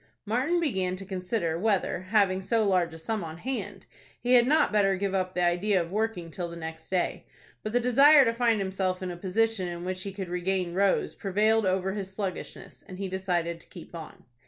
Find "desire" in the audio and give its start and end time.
7.79-8.25